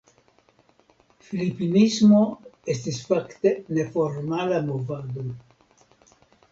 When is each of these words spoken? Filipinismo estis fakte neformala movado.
Filipinismo 1.27 2.23
estis 2.75 2.99
fakte 3.11 3.55
neformala 3.79 4.61
movado. 4.73 5.31